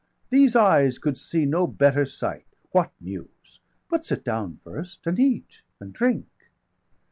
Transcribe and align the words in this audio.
these 0.31 0.55
eyes 0.55 0.97
could 0.97 1.15
see 1.15 1.45
no 1.45 1.67
better 1.67 2.07
sight. 2.07 2.47
205 2.71 2.71
What 2.71 2.91
news? 2.99 3.59
but 3.87 4.03
sit 4.03 4.23
down 4.25 4.59
first, 4.63 5.05
and 5.05 5.19
eat 5.19 5.61
and 5.79 5.93
drink." 5.93 6.25